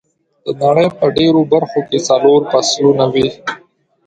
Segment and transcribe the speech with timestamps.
[0.45, 3.27] د نړۍ په ډېرو برخو کې څلور فصلونه وي.